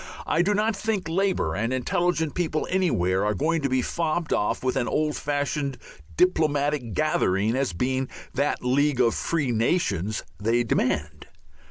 [0.25, 4.63] I do not think Labour and intelligent people anywhere are going to be fobbed off
[4.63, 5.77] with an old fashioned
[6.17, 11.27] diplomatic gathering as being that League of Free Nations they demand.